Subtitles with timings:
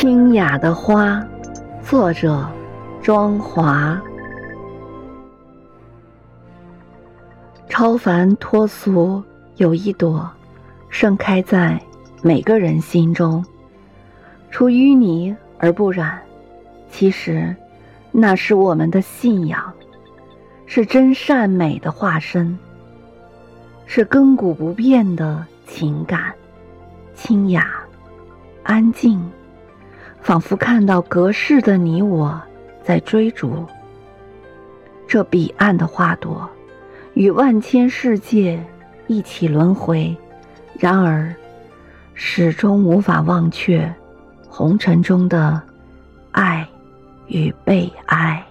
[0.00, 1.20] 清雅的花，
[1.82, 2.48] 作者
[3.02, 4.00] 庄华。
[7.68, 9.20] 超凡脱俗，
[9.56, 10.30] 有一朵
[10.88, 11.82] 盛开在
[12.22, 13.44] 每个人心中，
[14.52, 16.16] 出淤泥而不染。
[16.92, 17.52] 其实，
[18.12, 19.60] 那是我们的信仰，
[20.64, 22.56] 是真善美的化身，
[23.84, 26.32] 是亘古不变的情感，
[27.16, 27.68] 清雅，
[28.62, 29.20] 安静。
[30.28, 32.38] 仿佛看到隔世的你我
[32.82, 33.64] 在追逐
[35.06, 36.46] 这彼岸的花朵，
[37.14, 38.62] 与万千世界
[39.06, 40.14] 一起轮回，
[40.78, 41.34] 然而
[42.12, 43.90] 始终无法忘却
[44.46, 45.62] 红尘中的
[46.32, 46.68] 爱
[47.28, 48.44] 与被爱。